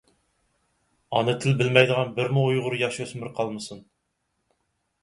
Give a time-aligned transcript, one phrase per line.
[1.17, 3.89] ئانا تىل بىلمەيدىغان بىرمۇ ئۇيغۇر ياش-ئۆسمۈر قالمىسۇن!